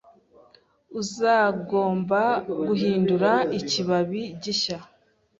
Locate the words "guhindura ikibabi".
2.65-4.21